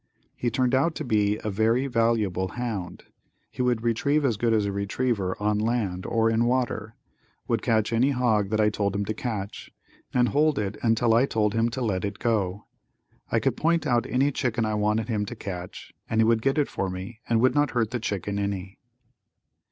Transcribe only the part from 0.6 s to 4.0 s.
out to be a very valuable hound. He would